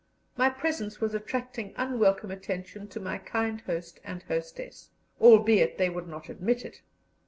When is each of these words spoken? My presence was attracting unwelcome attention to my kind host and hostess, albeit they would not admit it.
My 0.35 0.49
presence 0.49 0.99
was 0.99 1.13
attracting 1.13 1.75
unwelcome 1.77 2.31
attention 2.31 2.87
to 2.87 2.99
my 2.99 3.19
kind 3.19 3.61
host 3.61 3.99
and 4.03 4.23
hostess, 4.23 4.89
albeit 5.21 5.77
they 5.77 5.91
would 5.91 6.07
not 6.07 6.27
admit 6.27 6.65
it. 6.65 6.81